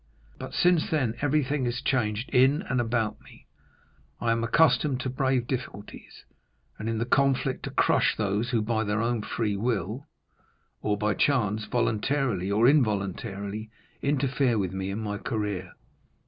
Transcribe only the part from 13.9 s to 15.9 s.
interfere with me in my career.